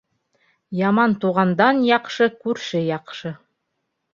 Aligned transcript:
Яман 0.77 1.13
туғандан 1.25 1.83
яҡшы 1.91 2.31
күрше 2.47 2.83
яҡшы. 2.89 3.37